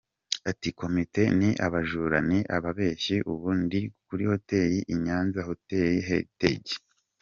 Ati" 0.49 0.69
Komite 0.79 1.21
ni 1.39 1.49
abajura, 1.65 2.17
ni 2.29 2.39
ababeshyi, 2.55 3.15
ubu 3.31 3.49
ndi 3.61 3.81
kuri 4.05 4.23
Hotel 4.31 4.69
I 4.93 4.95
Nyanza, 5.03 5.39
Hotel 5.49 5.89
Heritage. 6.07 6.73